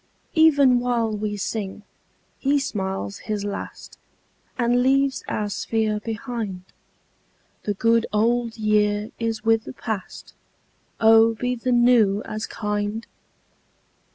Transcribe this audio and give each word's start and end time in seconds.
37 0.33 0.43
Even 0.47 0.79
while 0.79 1.15
we 1.15 1.37
sing 1.37 1.83
he 2.39 2.57
smiles 2.57 3.19
his 3.19 3.45
last 3.45 3.99
And 4.57 4.81
leaves 4.81 5.23
our 5.27 5.47
sphere 5.47 5.99
behind. 5.99 6.63
The 7.65 7.75
good 7.75 8.07
old 8.11 8.57
year 8.57 9.11
is 9.19 9.43
with 9.45 9.65
the 9.65 9.73
past; 9.73 10.33
Oh 10.99 11.35
be 11.35 11.53
the 11.53 11.71
new 11.71 12.23
as 12.23 12.47
kind 12.47 13.05